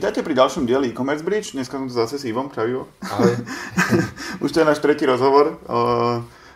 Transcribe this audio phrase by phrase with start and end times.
[0.00, 1.52] Vítajte pri ďalšom dieli e-commerce bridge.
[1.52, 2.48] Dneska som tu zase s Ivom.
[2.50, 2.84] Čau Ivo.
[4.44, 5.60] Už to je náš tretí rozhovor,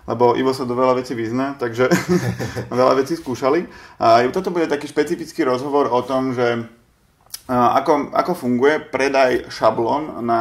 [0.08, 1.92] lebo Ivo sa do veľa vecí vyzná, takže
[2.72, 3.68] veľa vecí skúšali.
[4.00, 6.64] A toto bude taký špecifický rozhovor o tom, že
[7.52, 10.40] ako, ako funguje predaj šablón na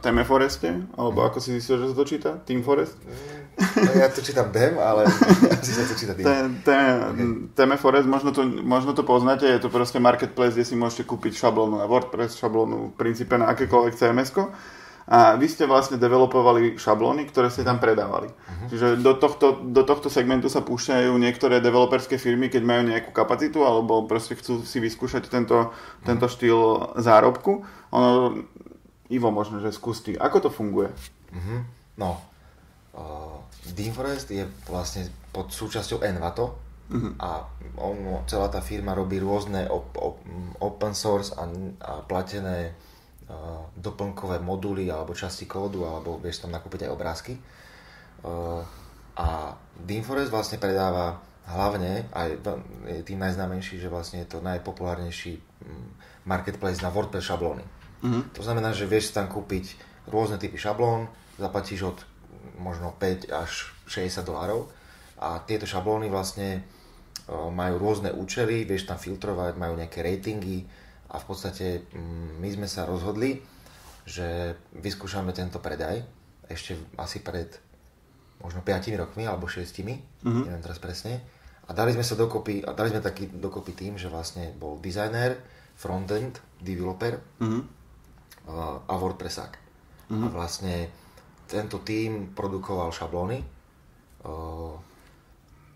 [0.00, 2.30] Teme Foreste, alebo ako si zistil, že sa to číta?
[2.48, 2.96] Team Forest?
[3.58, 5.04] No, ja to čítam DEM, ale
[5.60, 6.48] asi sa to číta te-
[7.52, 11.36] Teme Forest, možno to, možno to poznáte, je to proste marketplace, kde si môžete kúpiť
[11.36, 14.30] šablónu na WordPress, šablónu v princípe na akékoľvek cms
[15.02, 18.30] a vy ste vlastne developovali šablóny, ktoré ste tam predávali.
[18.30, 18.68] Uh-huh.
[18.70, 23.66] Čiže do tohto, do tohto segmentu sa púšťajú niektoré developerské firmy, keď majú nejakú kapacitu
[23.66, 26.06] alebo proste chcú si vyskúšať tento, uh-huh.
[26.06, 27.66] tento štýl zárobku.
[27.90, 28.46] Ono,
[29.12, 30.16] Ivo možno, že skús ty.
[30.16, 30.88] Ako to funguje?
[31.34, 31.66] Uh-huh.
[31.98, 32.22] No,
[33.72, 36.60] Deanforest je vlastne pod súčasťou Envato
[36.92, 37.16] uh-huh.
[37.16, 37.40] a
[37.80, 40.20] on, celá tá firma robí rôzne op, op,
[40.60, 41.48] open source a,
[41.80, 42.76] a platené
[43.32, 47.32] uh, doplnkové moduly alebo časti kódu, alebo vieš tam nakúpiť aj obrázky.
[48.20, 48.60] Uh,
[49.16, 51.16] a Deanforest vlastne predáva
[51.48, 52.28] hlavne, aj
[52.86, 55.40] je tým najznámejší, že vlastne je to najpopulárnejší
[56.28, 57.64] marketplace na WordPress šablóny.
[58.04, 58.22] Uh-huh.
[58.36, 59.80] To znamená, že vieš tam kúpiť
[60.12, 61.08] rôzne typy šablón,
[61.40, 61.98] zaplatíš od
[62.58, 64.68] možno 5 až 60 dolárov
[65.22, 66.62] a tieto šablóny vlastne
[67.30, 70.66] majú rôzne účely, vieš tam filtrovať, majú nejaké ratingy
[71.12, 71.86] a v podstate
[72.42, 73.38] my sme sa rozhodli,
[74.02, 76.02] že vyskúšame tento predaj
[76.50, 77.48] ešte asi pred
[78.42, 80.42] možno 5 rokmi alebo 6, uh-huh.
[80.44, 81.22] neviem teraz presne.
[81.70, 85.38] A dali sme sa dokopy, a dali sme taký dokopy tým, že vlastne bol designer,
[85.78, 87.62] frontend, developer uh-huh.
[88.90, 89.52] a WordPressák.
[90.10, 90.26] Uh-huh.
[90.26, 90.90] A vlastne
[91.52, 93.44] tento tým produkoval šablóny.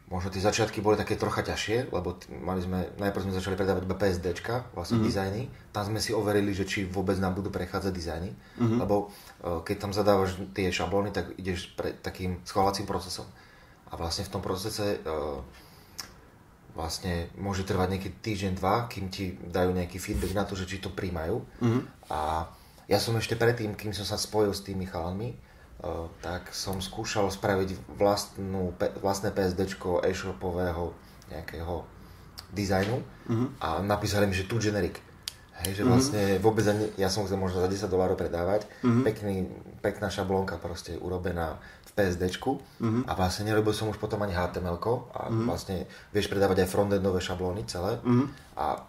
[0.06, 3.98] Možno tie začiatky boli také trocha ťažšie, lebo mali sme, najprv sme začali predávať iba
[3.98, 5.08] PSDčka, vlastne mm-hmm.
[5.10, 5.42] dizajny.
[5.74, 8.78] Tam sme si overili, že či vôbec nám budú prechádzať dizajny, mm-hmm.
[8.86, 9.10] lebo
[9.42, 13.26] keď tam zadávaš tie šablóny, tak ideš pre takým schvalovacím procesom.
[13.90, 15.02] A vlastne v tom procese
[16.78, 20.78] vlastne môže trvať nejaký týždeň, dva, kým ti dajú nejaký feedback na to, že či
[20.78, 21.42] to príjmajú.
[21.42, 21.82] Mm-hmm.
[22.14, 22.46] A
[22.86, 25.34] ja som ešte predtým, kým som sa spojil s tými chalami,
[26.24, 28.72] tak som skúšal spraviť vlastnú,
[29.04, 29.68] vlastné PSD
[30.08, 30.96] e-shopového
[31.28, 31.84] nejakého
[32.54, 33.48] dizajnu uh-huh.
[33.60, 35.02] a napísali mi, že tu generic.
[35.64, 35.92] Hej, že uh-huh.
[35.96, 39.04] vlastne vôbec ani, ja som chcel možno za 10 dolárov predávať, uh-huh.
[39.04, 39.48] Pekný,
[39.80, 43.04] pekná šablónka proste urobená v PSD uh-huh.
[43.08, 45.44] a vlastne nerobil som už potom ani HTML a uh-huh.
[45.48, 48.26] vlastne vieš predávať aj frontendové šablóny celé uh-huh.
[48.56, 48.84] a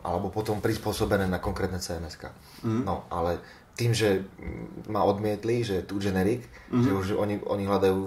[0.00, 2.80] alebo potom prispôsobené na konkrétne cms uh-huh.
[2.86, 4.28] No, ale tým, že
[4.88, 6.84] ma odmietli, že tu generic, mm-hmm.
[6.84, 8.00] že už oni, oni hľadajú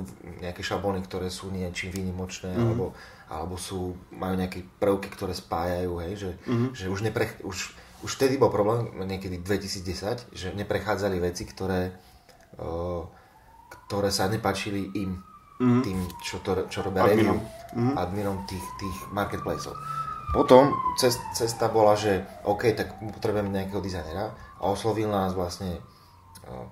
[0.45, 2.65] nejaké šablóny, ktoré sú niečím výnimočné, mm-hmm.
[2.69, 2.85] alebo,
[3.25, 6.69] alebo sú, majú nejaké prvky, ktoré spájajú, hej, že, mm-hmm.
[6.77, 7.73] že už, nepre, už,
[8.05, 11.97] už vtedy bol problém, niekedy 2010, že neprechádzali veci, ktoré,
[12.61, 13.01] uh,
[13.89, 15.17] ktoré sa nepačili im,
[15.57, 15.81] mm-hmm.
[15.81, 17.95] tým, čo, to, čo robia adminom, mm-hmm.
[17.97, 19.73] adminom tých, tých marketplaceov.
[20.33, 25.77] Potom cest, cesta bola, že OK, tak potrebujeme nejakého dizajnera, a oslovil nás vlastne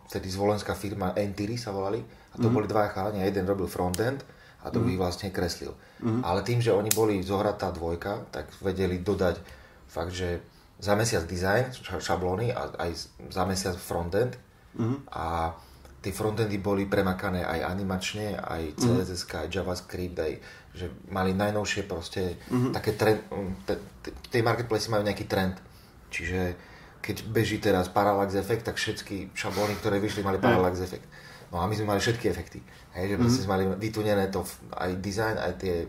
[0.10, 2.54] vtedy zvolenská firma Entity sa volali a to mm-hmm.
[2.54, 4.22] boli dva chalani a jeden robil frontend
[4.64, 5.02] a druhý mm-hmm.
[5.02, 5.74] vlastne kreslil.
[5.74, 6.22] Mm-hmm.
[6.24, 9.42] Ale tým, že oni boli zohratá dvojka, tak vedeli dodať
[9.90, 10.42] fakt, že
[10.80, 12.92] za mesiac design, šablóny a aj
[13.30, 14.38] za mesiac frontend
[14.78, 15.10] mm-hmm.
[15.14, 15.54] a
[16.04, 19.40] tie frontendy boli premakané aj animačne, aj CSS, mm-hmm.
[19.40, 20.34] aj JavaScript, aj
[20.74, 22.72] že mali najnovšie proste mm-hmm.
[22.74, 23.22] také trend,
[24.30, 25.62] tie marketplace majú nejaký trend,
[26.10, 26.58] čiže
[27.04, 31.06] keď beží teraz Parallax efekt, tak všetky šablóny, ktoré vyšli, mali Parallax efekt.
[31.52, 32.64] No a my sme mali všetky efekty.
[32.96, 33.30] Hej, že mm.
[33.30, 34.42] sme mali vytunené to
[34.74, 35.86] aj design, aj tie,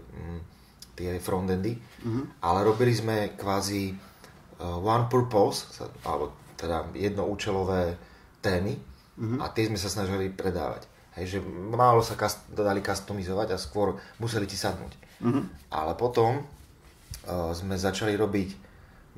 [0.98, 2.42] tie frontendy, mm.
[2.42, 7.96] ale robili sme kvázi uh, one purpose, alebo teda jednoúčelové
[8.42, 8.74] témy
[9.16, 9.38] mm.
[9.38, 10.90] a tie sme sa snažili predávať.
[11.14, 11.38] Hej, že
[11.70, 14.92] málo sa kast- dali customizovať a skôr museli ti sadnúť.
[15.22, 15.46] Mm.
[15.70, 18.50] Ale potom uh, sme začali robiť,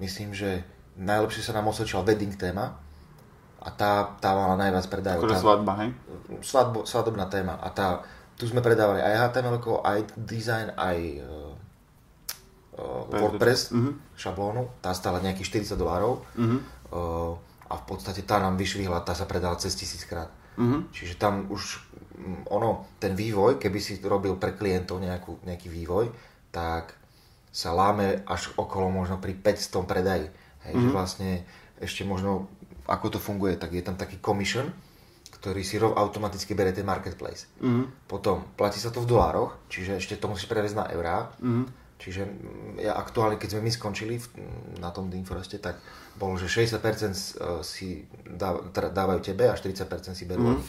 [0.01, 0.61] myslím, že
[1.01, 2.77] najlepšie sa nám osvedčila wedding téma
[3.61, 5.25] a tá, tá mala najviac predajov.
[5.25, 5.91] Akože svadba, hej?
[6.45, 8.05] Svadbo, svadobná téma a tá,
[8.37, 11.53] tu sme predávali aj HTML, aj design, aj uh,
[12.77, 13.97] uh, WordPress uh-huh.
[14.15, 16.59] šablónu, tá stala nejakých 40 dolárov uh-huh.
[16.93, 17.33] uh,
[17.67, 20.31] a v podstate tá nám vyšvihla, tá sa predala cez tisíckrát.
[20.57, 20.87] Uh-huh.
[20.95, 21.86] Čiže tam už
[22.49, 26.11] ono, ten vývoj, keby si robil pre klientov nejakú, nejaký vývoj,
[26.51, 26.97] tak
[27.53, 30.27] sa láme až okolo možno pri 500 predaji.
[30.67, 30.83] Hej, mm-hmm.
[30.83, 30.95] že mhm.
[30.95, 31.31] vlastne
[31.81, 32.49] ešte možno,
[32.89, 34.73] ako to funguje, tak je tam taký commission,
[35.41, 37.49] ktorý si rov automaticky berie ten marketplace.
[37.61, 38.09] Mm-hmm.
[38.09, 41.33] Potom platí sa to v dolároch, čiže ešte to musíš previesť na eurá.
[41.41, 41.87] Mm-hmm.
[41.97, 44.27] Čiže mm, ja aktuálne, keď sme my skončili v,
[44.81, 45.81] na tom Deanforeste, tak
[46.21, 47.21] bolo, že 60% e,
[47.65, 50.51] si dá, teda dávajú tebe a 40% si berú mm.
[50.53, 50.65] oni.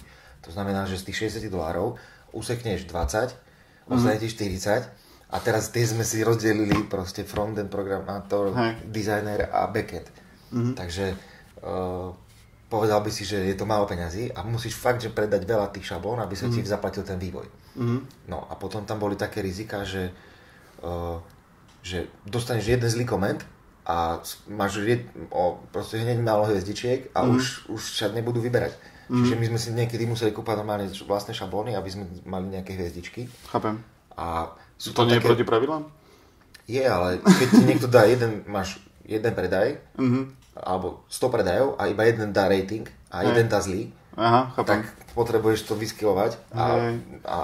[0.48, 2.00] To znamená, že z tých 60 dolárov
[2.32, 3.92] usekneš 20, mm.
[3.92, 8.88] ostane ti 40 a teraz tie sme si rozdelili proste frontend programátor, Hej.
[8.88, 10.08] designer a backend.
[10.56, 10.74] Mm-hmm.
[10.80, 11.06] Takže
[11.68, 12.16] uh,
[12.72, 15.92] povedal by si, že je to málo peňazí a musíš fakt, že predať veľa tých
[15.92, 16.64] šablón, aby sa mm-hmm.
[16.64, 17.44] ti zaplatil ten vývoj.
[17.76, 18.32] Mm-hmm.
[18.32, 20.16] No a potom tam boli také rizika, že,
[20.88, 21.20] uh,
[21.84, 23.44] že dostaneš jeden zlý koment
[23.88, 24.20] a
[24.52, 24.84] máš
[25.32, 27.36] o, proste hneď málo hviezdičiek a mm-hmm.
[27.40, 28.76] už, už sa nebudú vyberať.
[28.76, 29.24] Mm-hmm.
[29.24, 33.32] Čiže my sme si niekedy museli kúpať normálne vlastné šablóny, aby sme mali nejaké hviezdičky.
[33.48, 33.80] Chápem.
[34.20, 35.24] A sú to, to nie také...
[35.24, 35.84] je proti pravidlám?
[36.68, 40.24] Je, ale keď ti niekto dá jeden, máš jeden predaj, mm-hmm.
[40.60, 43.32] alebo 100 predajov a iba jeden dá rating a Hej.
[43.32, 43.88] jeden dá zlý,
[44.20, 44.84] Aha, tak
[45.16, 46.92] potrebuješ to vyskylovať a,
[47.24, 47.38] a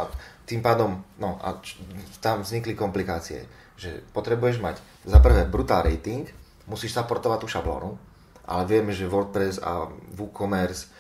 [0.44, 1.56] tým pádom, no a
[2.20, 6.30] tam vznikli komplikácie, že potrebuješ mať za prvé brutál rating,
[6.70, 7.98] musíš supportovať tú šablónu,
[8.48, 10.92] ale vieme, že WordPress a WooCommerce,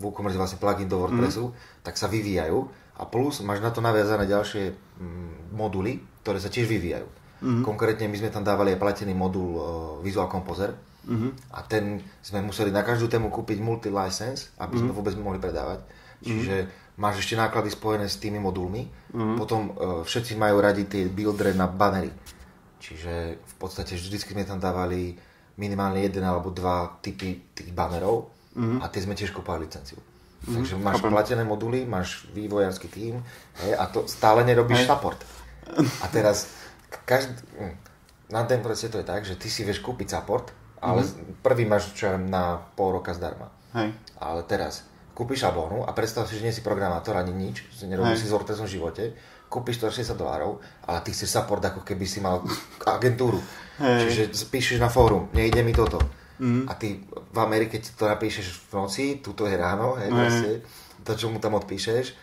[0.00, 1.84] WooCommerce je vlastne plugin do WordPressu, mm.
[1.84, 2.58] tak sa vyvíjajú
[2.94, 7.08] a plus máš na to naviazané ďalšie mm, moduly, ktoré sa tiež vyvíjajú.
[7.44, 7.64] Mm-hmm.
[7.66, 9.64] Konkrétne my sme tam dávali aj platený modul uh,
[10.00, 10.72] Visual Composer
[11.04, 11.52] mm-hmm.
[11.52, 14.80] a ten sme museli na každú tému kúpiť multi-license, aby mm-hmm.
[14.80, 15.84] sme vôbec mohli predávať.
[16.24, 16.83] Čiže mm-hmm.
[16.94, 19.36] Máš ešte náklady spojené s tými modulmi, mm-hmm.
[19.38, 19.72] potom uh,
[20.06, 22.10] všetci majú radi tie buildre na banery.
[22.78, 25.16] Čiže v podstate vždy sme tam dávali
[25.56, 28.78] minimálne jeden alebo dva typy tých banerov mm-hmm.
[28.82, 29.98] a tie sme tiež kúpali licenciu.
[29.98, 30.54] Mm-hmm.
[30.60, 31.12] Takže máš Chápem.
[31.14, 33.24] platené moduly, máš vývojársky tím
[33.64, 34.88] hej, a to stále nerobíš hej.
[34.90, 35.18] support.
[36.04, 36.52] A teraz
[37.08, 37.74] každý, hm,
[38.28, 40.52] na ten proste to je tak, že ty si vieš kúpiť support,
[40.84, 41.40] ale mm-hmm.
[41.40, 43.48] prvý máš čo na pol roka zdarma.
[43.72, 43.96] Hej.
[44.20, 44.84] Ale teraz
[45.14, 48.34] kúpiš šablónu a predstav si, že nie si programátor ani nič, že nerobíš si z
[48.34, 49.04] WordPressom v živote,
[49.46, 52.42] kúpiš to 60 dolárov, ale ty chceš support ako keby si mal
[52.98, 53.38] agentúru.
[53.78, 54.10] Hej.
[54.10, 56.02] Čiže píšeš na fórum, nejde mi toto
[56.38, 56.66] Mm.
[56.66, 60.16] A ty v Amerike to napíšeš v noci, tuto je ráno, hej, mm.
[60.18, 60.52] vlastne,
[61.06, 62.14] to, čo mu tam odpíšeš,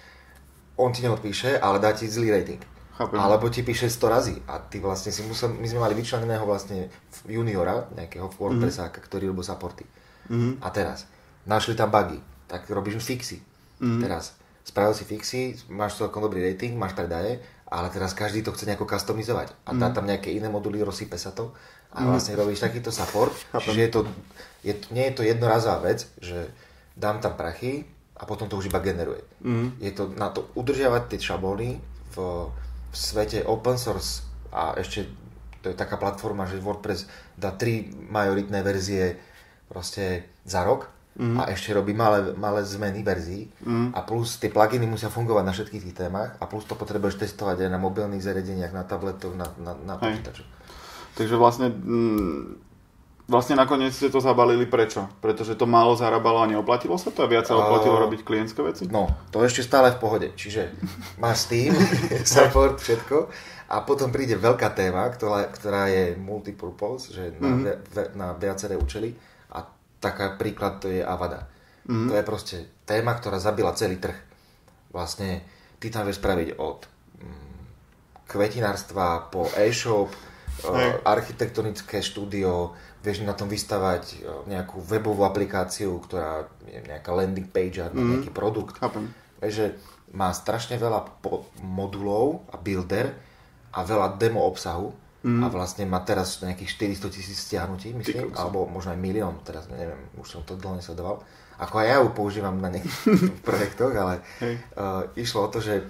[0.76, 2.60] on ti neodpíše, ale dá ti zlý rating.
[2.92, 3.18] Chápem.
[3.18, 6.92] Alebo ti píše 100 razy a ty vlastne si musel, my sme mali vyčleneného vlastne
[7.24, 9.06] juniora, nejakého WordPressáka, mm.
[9.08, 9.88] ktorý robil supporty.
[10.28, 10.60] Mm.
[10.60, 11.08] A teraz,
[11.48, 12.20] našli tam bugy,
[12.51, 13.39] tak robíš fixy.
[13.80, 14.03] Mm.
[14.03, 14.36] Teraz,
[14.68, 17.39] spravil si fixy, máš celkom dobrý rating, máš predaje,
[17.71, 19.95] ale teraz každý to chce nejako customizovať a dá mm.
[19.95, 21.56] tam nejaké iné moduly, rozsype sa to
[21.95, 23.31] a vlastne robíš takýto support,
[23.63, 24.00] čiže je to,
[24.68, 26.51] je, nie je to jednorazová vec, že
[27.00, 27.88] dám tam prachy
[28.19, 29.24] a potom to už iba generuje.
[29.39, 29.80] Mm.
[29.80, 31.80] Je to na to udržiavať tie šablóny
[32.12, 32.15] v,
[32.92, 35.07] v svete open source a ešte
[35.62, 37.06] to je taká platforma, že WordPress
[37.38, 39.15] dá tri majoritné verzie
[39.69, 41.38] proste za rok mm.
[41.40, 43.92] a ešte robí malé, malé zmeny verzií mm.
[43.92, 47.68] a plus tie pluginy musia fungovať na všetkých tých témach a plus to potrebuješ testovať
[47.68, 50.48] aj na mobilných zariadeniach, na tabletoch, na, na, na počítačoch.
[51.12, 52.56] Takže vlastne, mm,
[53.28, 55.12] vlastne nakoniec ste to zabalili prečo?
[55.19, 58.64] Pretože to málo zarábalo a neoplatilo sa to a viac sa oplatilo uh, robiť klientské
[58.64, 58.88] veci?
[58.88, 60.28] No, to ešte stále v pohode.
[60.31, 60.72] Čiže
[61.19, 61.75] máš Steam,
[62.28, 63.28] support, všetko
[63.72, 67.75] a potom príde veľká téma, ktorá, ktorá je multipurpose, že na, mm-hmm.
[67.96, 69.16] ve, na viaceré účely
[70.01, 71.48] taká príklad to je Avada.
[71.86, 72.07] Mm-hmm.
[72.09, 74.18] To je proste téma, ktorá zabila celý trh.
[74.92, 75.45] Vlastne
[75.77, 76.83] ty tam vieš spraviť od
[77.21, 77.62] mm,
[78.27, 80.12] kvetinárstva po e-shop,
[80.62, 81.01] Hej.
[81.07, 87.90] architektonické štúdio, vieš na tom vystavať nejakú webovú aplikáciu, ktorá je nejaká landing page a
[87.90, 87.97] mm.
[87.97, 88.78] nejaký produkt.
[88.78, 89.09] Chápem.
[89.42, 89.73] že
[90.11, 91.23] má strašne veľa
[91.64, 93.16] modulov a builder
[93.71, 94.92] a veľa demo obsahu
[95.23, 95.42] mm.
[95.44, 99.97] a vlastne má teraz nejakých 400 tisíc stiahnutí, myslím, alebo možno aj milión, teraz neviem,
[100.18, 101.21] už som to dlho nesledoval.
[101.61, 102.97] Ako aj ja ju používam na nejakých
[103.47, 105.85] projektoch, ale uh, išlo o to, že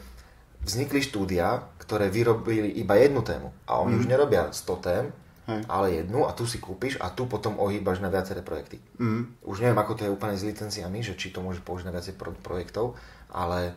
[0.62, 3.50] vznikli štúdia, ktoré vyrobili iba jednu tému.
[3.66, 4.00] A oni mm.
[4.04, 5.06] už nerobia 100 tém,
[5.50, 5.62] Hej.
[5.66, 8.78] ale jednu a tu si kúpiš a tu potom ohýbaš na viaceré projekty.
[9.02, 9.42] Mm.
[9.42, 12.14] Už neviem, ako to je úplne s licenciami, že či to môže použiť na viaceré
[12.14, 12.94] pro- projektov,
[13.34, 13.74] ale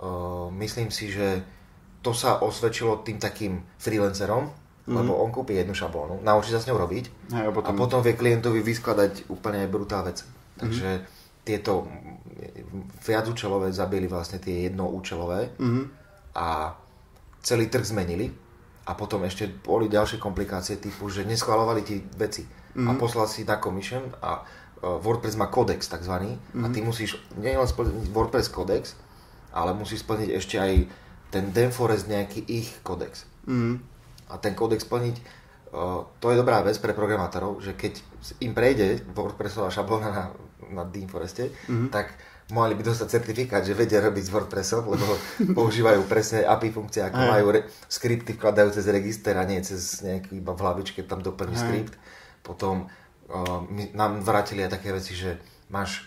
[0.00, 1.44] uh, myslím si, že
[2.02, 4.50] to sa osvedčilo tým takým freelancerom,
[4.86, 4.94] mm.
[4.94, 7.68] lebo on kúpi jednu šablónu, naučí sa s ňou robiť a, potom...
[7.68, 10.22] a potom vie klientovi vyskladať úplne brutál vec.
[10.56, 11.02] Takže mm.
[11.44, 11.90] tieto
[13.04, 15.84] viacúčelové zabili vlastne tie jednoúčelové mm.
[16.38, 16.74] a
[17.46, 18.26] celý trh zmenili
[18.86, 22.86] a potom ešte boli ďalšie komplikácie typu, že neschvalovali ti veci mm-hmm.
[22.86, 22.98] a mhm.
[22.98, 26.64] poslal si na commission a uh, WordPress má kodex takzvaný mm-hmm.
[26.64, 26.86] a ty mhm.
[26.86, 28.94] musíš nielen splniť WordPress kodex,
[29.50, 30.72] ale musíš splniť ešte aj
[31.34, 33.26] ten Denforest nejaký ich kodex.
[33.50, 33.74] Mm-hmm.
[34.30, 35.16] A ten kodex splniť,
[35.72, 38.02] uh, to je dobrá vec pre programátorov, že keď
[38.42, 40.24] im prejde WordPressová šablóna na,
[40.70, 41.90] na Deanforeste, mm-hmm.
[41.94, 42.14] tak
[42.50, 45.06] mohli by dostať certifikát, že vedia robiť s WordPressom, lebo
[45.58, 47.30] používajú presne API funkcie, ako Hej.
[47.30, 51.58] majú re- skripty, vkladajú cez register a nie cez nejaký iba v hlavičke tam doplní
[51.58, 51.98] skript.
[52.46, 55.42] Potom uh, my, nám vrátili aj také veci, že
[55.74, 56.06] máš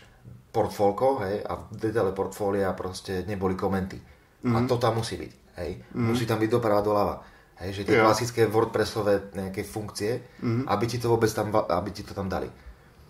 [0.56, 4.00] portfólko, hej, a v detaile portfólia proste neboli komenty.
[4.48, 4.56] Mhm.
[4.56, 5.84] A to tam musí byť, hej.
[5.92, 7.20] Musí tam byť doprava doľava.
[7.60, 8.04] Hej, že tie Jo.
[8.04, 10.64] klasické WordPressové nejaké funkcie, Mhm.
[10.66, 12.48] aby ti to vôbec tam, aby ti to tam dali.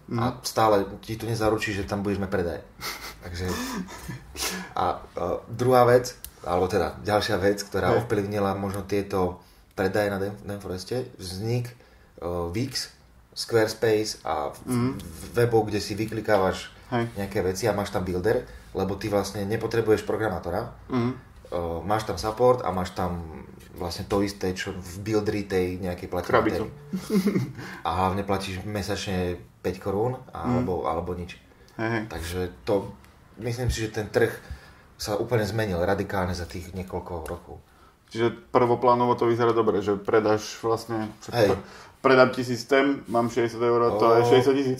[0.10, 2.62] A stále ti to nezaručí, že tam budeš mať predaje.
[3.22, 3.46] Takže...
[4.74, 7.98] A uh, druhá vec, alebo teda ďalšia vec, ktorá Hej.
[8.00, 9.38] ovplyvnila možno tieto
[9.72, 11.70] predaje na Dem- Demforeste, vznik
[12.18, 12.90] uh, Wix,
[13.32, 14.98] Squarespace a mm.
[15.32, 17.06] webov, kde si vyklikávaš Hej.
[17.16, 21.29] nejaké veci a máš tam builder, lebo ty vlastne nepotrebuješ programátora, Mhm.
[21.52, 23.44] Uh, máš tam support a máš tam
[23.80, 26.68] vlastne to isté, čo v builderi tej nejakej platiny.
[27.88, 31.40] A hlavne platíš mesačne 5 korún alebo, alebo nič.
[31.80, 32.12] Hej.
[32.12, 32.92] Takže to,
[33.40, 34.36] myslím si, že ten trh
[35.00, 37.56] sa úplne zmenil radikálne za tých niekoľko rokov.
[38.12, 41.08] Čiže prvoplánovo to vyzerá dobre, že predáš vlastne...
[41.32, 41.56] Hej.
[42.00, 44.16] Predám ti systém, mám 60 eur, to O.
[44.16, 44.80] je 60 tisíc.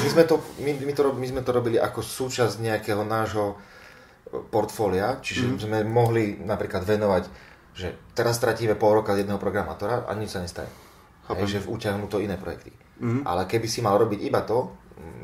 [0.00, 3.60] My, sme to, my, my, to, my sme to robili ako súčasť nejakého nášho
[4.48, 5.60] portfólia, čiže mm-hmm.
[5.60, 7.24] sme mohli napríklad venovať,
[7.76, 10.68] že teraz stratíme pol roka z jedného programátora a nič sa nestane.
[11.32, 12.72] Hej, že utiahnú to iné projekty.
[12.72, 13.24] Mm-hmm.
[13.24, 14.72] Ale keby si mal robiť iba to,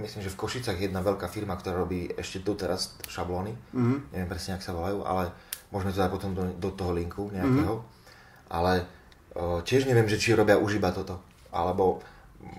[0.00, 3.98] myslím, že v Košicách je jedna veľká firma, ktorá robí ešte tu teraz šablóny, mm-hmm.
[4.16, 5.32] neviem presne, ak sa volajú, ale
[5.68, 7.74] môžeme to dať potom do, do toho linku nejakého.
[7.84, 8.48] Mm-hmm.
[8.48, 8.72] Ale
[9.36, 11.20] o, tiež neviem, že či robia už iba toto,
[11.52, 12.00] alebo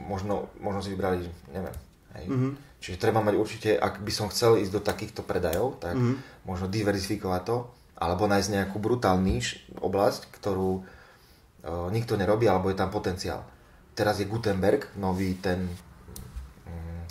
[0.06, 1.74] možno, možno si vybrali, neviem.
[2.18, 2.26] Hej.
[2.30, 2.52] Mm-hmm.
[2.80, 6.48] Čiže treba mať určite, ak by som chcel ísť do takýchto predajov, tak mm-hmm.
[6.48, 7.58] možno diverzifikovať to,
[8.00, 10.82] alebo nájsť nejakú brutálnu níž, oblasť, ktorú o,
[11.92, 13.44] nikto nerobí, alebo je tam potenciál.
[13.92, 15.68] Teraz je Gutenberg, nový ten
[16.64, 17.04] mm,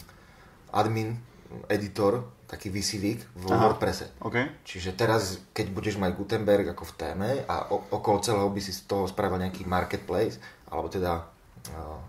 [0.73, 1.21] admin,
[1.69, 3.69] editor, taký vysivík v Aha.
[3.69, 4.17] WordPresse.
[4.25, 4.64] OK.
[4.64, 8.73] Čiže teraz, keď budeš mať Gutenberg ako v téme a o, okolo celého by si
[8.73, 10.40] z toho spravil nejaký marketplace,
[10.73, 11.28] alebo teda
[11.76, 12.00] uh,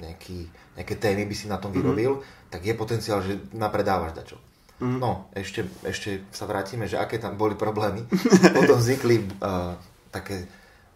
[0.00, 0.48] nejaký,
[0.80, 2.48] nejaké témy by si na tom vyrobil, mm-hmm.
[2.48, 4.40] tak je potenciál, že napredávaš dačo.
[4.80, 4.98] Mm-hmm.
[4.98, 8.00] No, ešte, ešte sa vrátime, že aké tam boli problémy.
[8.58, 9.76] Potom vznikli uh,
[10.08, 10.48] také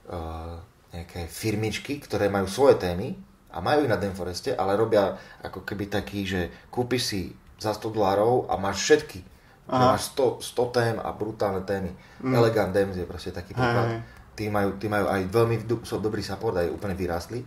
[0.09, 0.57] uh,
[0.97, 3.13] nejaké firmičky, ktoré majú svoje témy
[3.53, 6.41] a majú ich na Demforeste, ale robia ako keby taký, že
[6.73, 7.21] kúpiš si
[7.61, 9.21] za 100 dolárov a máš všetky.
[9.65, 9.97] Aha.
[9.97, 11.89] máš 100, 100 tém a brutálne témy.
[12.21, 12.37] Mm.
[12.37, 14.05] Elegant Dems je proste taký príklad.
[14.37, 17.41] Tí majú, tí majú aj veľmi do, sú dobrý support, aj úplne vyrástli.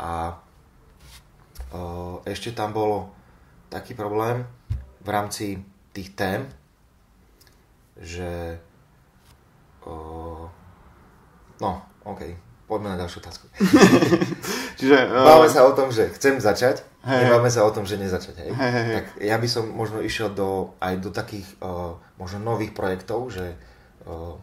[0.00, 0.40] A
[2.26, 3.14] ešte tam bolo
[3.70, 4.42] taký problém
[5.00, 5.62] v rámci
[5.94, 6.46] tých tém,
[8.00, 8.58] že
[9.86, 10.48] o,
[11.60, 11.70] no,
[12.04, 12.20] OK,
[12.66, 13.44] poďme na ďalšiu otázku.
[14.78, 14.96] Čiže...
[15.10, 18.46] Uh, sa o tom, že chcem začať, nebáme sa o tom, že nezačať.
[18.46, 18.50] Hej?
[18.54, 18.86] Hej, hej.
[18.96, 23.56] Tak ja by som možno išiel do, aj do takých uh, možno nových projektov, že
[24.08, 24.36] uh,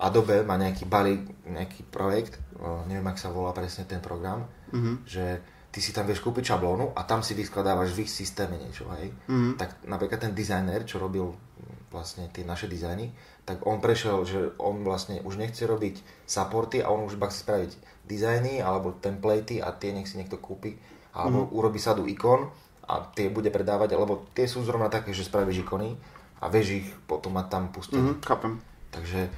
[0.00, 4.96] Adobe má nejaký balík, nejaký projekt, uh, neviem, ak sa volá presne ten program, mm-hmm.
[5.04, 8.90] že ty si tam vieš kúpiť šablónu a tam si vyskladávaš v ich systéme niečo,
[8.98, 9.14] hej.
[9.30, 9.54] Mm-hmm.
[9.54, 13.14] Tak napríklad ten dizajner, čo robil mm, vlastne tie naše dizajny,
[13.46, 17.46] tak on prešiel, že on vlastne už nechce robiť supporty a on už iba chce
[17.46, 17.70] spraviť
[18.06, 20.74] dizajny alebo templatey a tie nech si niekto kúpi
[21.14, 21.58] alebo mm-hmm.
[21.58, 22.50] urobí sadu ikon
[22.90, 25.94] a tie bude predávať, lebo tie sú zrovna také, že spravíš ikony
[26.42, 28.10] a vieš ich potom mať tam pustené.
[28.18, 28.52] mhm, chápem.
[28.90, 29.30] Takže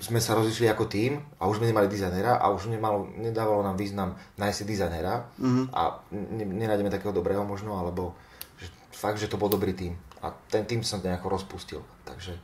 [0.00, 3.76] sme sa rozišli ako tým a už sme nemali dizajnera a už nemalo, nedávalo nám
[3.76, 5.64] význam nájsť si dizajnera mm-hmm.
[5.76, 8.16] a ne, nenájdeme takého dobrého možno, alebo
[8.56, 9.92] že, fakt, že to bol dobrý tým.
[10.24, 11.84] A ten tým sa nejako rozpustil.
[12.08, 12.40] Takže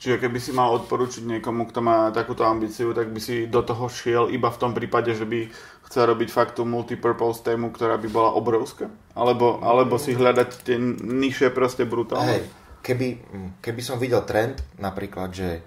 [0.00, 3.84] Čiže keby si mal odporučiť niekomu, kto má takúto ambíciu, tak by si do toho
[3.92, 5.52] šiel iba v tom prípade, že by
[5.92, 8.88] chcel robiť fakt tú multipurpose tému, ktorá by bola obrovská?
[9.12, 12.32] Alebo, alebo si hľadať tie nižšie proste brutálne?
[12.32, 12.42] hej,
[12.80, 15.60] keby, mm, keby som videl trend, napríklad, že,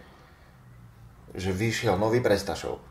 [1.34, 2.82] že vyšiel nový PrestaShop,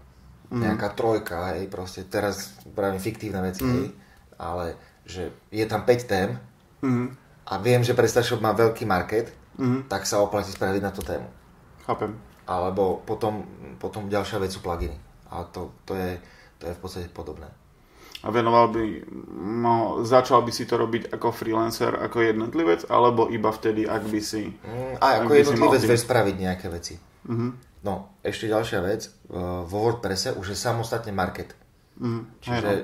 [0.51, 0.61] mm.
[0.61, 3.73] nejaká trojka, hej, proste teraz pravím fiktívne veci, mm.
[3.73, 3.87] hej,
[4.39, 4.67] ale
[5.07, 6.39] že je tam 5 tém
[6.83, 7.07] Mhm,
[7.47, 9.87] a viem, že PrestaShop má veľký market, mm.
[9.87, 11.27] tak sa oplatí spraviť na tú tému.
[11.87, 12.19] chápem.
[12.43, 13.47] Alebo potom,
[13.79, 14.99] potom ďalšia vec sú pluginy.
[15.31, 16.19] A to, to, je,
[16.59, 17.47] to je v podstate podobné.
[18.23, 18.83] A venoval by,
[19.63, 24.21] no, začal by si to robiť ako freelancer, ako jednotlivec, alebo iba vtedy, ak by
[24.23, 24.47] si...
[24.47, 26.95] Mm, a ako jednotlivec vieš spraviť nejaké veci.
[27.31, 27.49] Mhm,
[27.83, 29.11] No, ešte ďalšia vec.
[29.27, 31.55] Vo WordPresse už je samostatne market.
[31.99, 32.81] mhm, Čiže hej,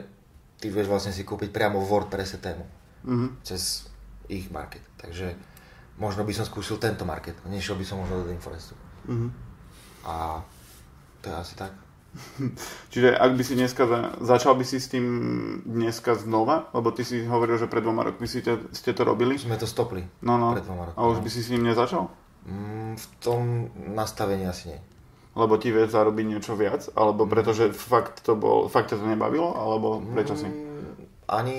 [0.58, 2.66] ty vieš vlastne si kúpiť priamo v WordPresse tému.
[3.06, 3.42] mhm.
[3.46, 3.86] Cez
[4.26, 4.82] ich market.
[4.98, 5.38] Takže
[5.96, 7.38] možno by som skúsil tento market.
[7.46, 8.74] Nešiel by som možno do Inforestu.
[9.06, 9.28] Mhm.
[10.04, 10.42] A
[11.22, 11.72] to je asi tak.
[12.92, 15.04] Čiže ak by si dneska, za, začal by si s tým
[15.62, 16.72] dneska znova?
[16.72, 19.38] Lebo ty si hovoril, že pred dvoma rokmi si te, ste to robili.
[19.38, 20.56] Sme to stopli No, no.
[20.56, 20.98] pred dvoma rokmi.
[20.98, 21.24] A už no.
[21.24, 22.08] by si s ním nezačal?
[22.48, 23.40] Mm, v tom
[23.92, 24.80] nastavení asi nie.
[25.38, 26.90] Lebo ti vieš zarobiť niečo viac?
[26.98, 29.54] Alebo pretože fakt to bol, fakt to nebavilo?
[29.54, 30.50] Alebo prečo si?
[30.50, 30.98] Mm,
[31.30, 31.56] ani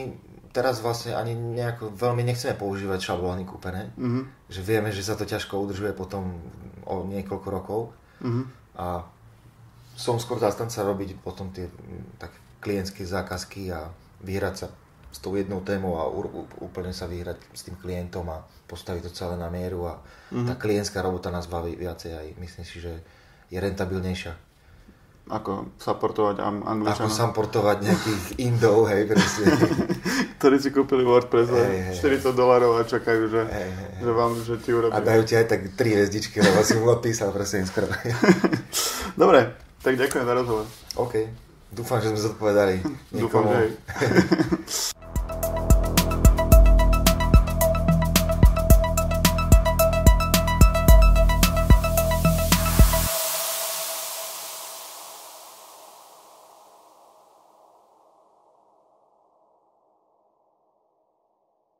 [0.51, 3.95] teraz vlastne ani nejako veľmi nechceme používať šablóny kúpené.
[3.95, 4.51] Mhm.
[4.51, 6.43] Že vieme, že sa to ťažko udržuje potom
[6.83, 7.81] o niekoľko rokov.
[8.19, 8.41] Mhm.
[8.75, 9.07] A
[9.95, 13.87] som skôr zastanca robiť potom tie mm, tak klientské zákazky a
[14.19, 14.67] vyhrať sa
[15.09, 16.05] s tou jednou témou a
[16.61, 19.97] úplne sa vyhrať s tým klientom a postaviť to celé na mieru a
[20.29, 20.45] Mhm.
[20.45, 23.01] tá klientská robota nás baví viacej aj myslím si, že
[23.49, 24.33] je rentabilnejšia.
[25.29, 29.45] Ako supportovať am- Ako angličanov, samportovať nejakých indov, hej, proste.
[30.41, 33.91] ktorí si kúpili WordPress za hej, 40 dolarov a čakajú, že, hej, hej.
[34.01, 34.95] že vám, že ti urobí.
[34.95, 37.91] A dajú ti aj tak tri hviezdičky, lebo si mu odpísal proste skoro.
[39.21, 39.53] Dobre,
[39.83, 40.65] tak ďakujem za rozhovor.
[40.95, 41.13] OK.
[41.69, 42.81] Dúfam, že sme zodpovedali
[43.13, 43.69] Dúfam, že hej.